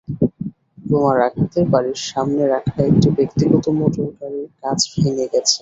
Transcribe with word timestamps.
বোমার 0.87 1.17
আঘাতে 1.27 1.59
বাড়ির 1.71 1.99
সামনে 2.09 2.43
রাখা 2.53 2.79
একটি 2.89 3.07
ব্যক্তিগত 3.17 3.65
মোটরগাড়ির 3.79 4.47
কাচ 4.61 4.79
ভেঙে 4.93 5.25
গেছে। 5.33 5.49